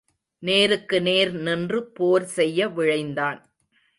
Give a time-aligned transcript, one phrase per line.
[0.43, 3.39] நேருக்கு நேர் நின்று போர் செய்ய விழைந்தான்.